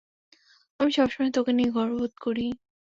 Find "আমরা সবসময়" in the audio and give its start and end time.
0.79-1.31